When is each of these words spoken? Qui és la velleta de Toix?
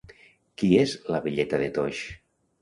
Qui 0.61 0.69
és 0.83 0.95
la 1.17 1.19
velleta 1.27 1.61
de 1.65 1.69
Toix? 1.77 2.03